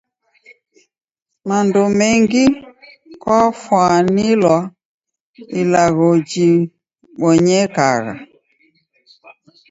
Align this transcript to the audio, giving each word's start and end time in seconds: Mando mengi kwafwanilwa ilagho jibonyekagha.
Mando 1.47 1.83
mengi 1.99 2.43
kwafwanilwa 3.21 4.57
ilagho 5.59 6.09
jibonyekagha. 6.29 8.13